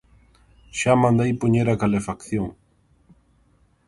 [0.79, 2.47] Xa mandei poñer a calefacción.